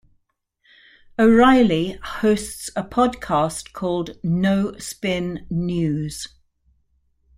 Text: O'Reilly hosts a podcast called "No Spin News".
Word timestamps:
O'Reilly 1.19 1.91
hosts 2.01 2.71
a 2.75 2.81
podcast 2.81 3.71
called 3.71 4.17
"No 4.23 4.75
Spin 4.79 5.45
News". 5.51 6.27